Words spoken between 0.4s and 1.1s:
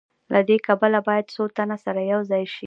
دې کبله